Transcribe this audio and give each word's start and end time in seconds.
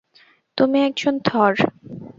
তুমি 0.57 0.77
একজন 0.83 1.15
থর। 1.19 1.53